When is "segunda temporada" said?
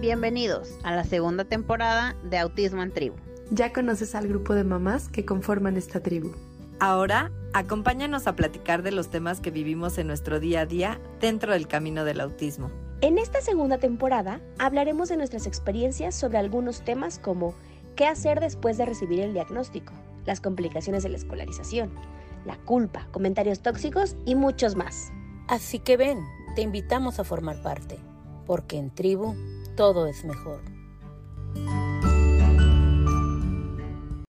1.04-2.16, 13.40-14.42